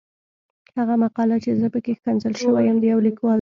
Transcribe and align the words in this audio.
هغه 0.77 0.93
مقاله 1.03 1.35
چې 1.43 1.51
زه 1.59 1.67
پکې 1.73 1.91
ښکنځل 1.97 2.33
شوی 2.41 2.63
یم 2.67 2.77
د 2.81 2.85
يو 2.91 2.99
ليکوال 3.07 3.27
ده. 3.27 3.29